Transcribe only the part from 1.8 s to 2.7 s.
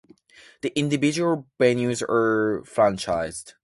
are